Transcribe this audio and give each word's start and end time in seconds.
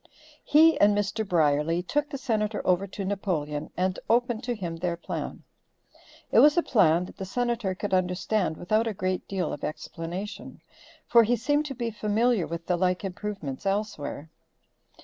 He 0.43 0.79
and 0.79 0.97
Mr. 0.97 1.23
Brierly 1.23 1.83
took 1.83 2.09
the 2.09 2.17
Senator 2.17 2.65
over 2.65 2.87
to 2.87 3.05
Napoleon 3.05 3.69
and 3.77 3.99
opened 4.09 4.43
to 4.45 4.55
him 4.55 4.77
their 4.77 4.97
plan. 4.97 5.43
It 6.31 6.39
was 6.39 6.57
a 6.57 6.63
plan 6.63 7.05
that 7.05 7.17
the 7.17 7.23
Senator 7.25 7.75
could 7.75 7.93
understand 7.93 8.57
without 8.57 8.87
a 8.87 8.95
great 8.95 9.27
deal 9.27 9.53
of 9.53 9.63
explanation, 9.63 10.59
for 11.05 11.21
he 11.21 11.35
seemed 11.35 11.67
to 11.67 11.75
be 11.75 11.91
familiar 11.91 12.47
with 12.47 12.65
the 12.65 12.77
like 12.77 13.03
improvements 13.05 13.63
elsewhere. 13.63 14.31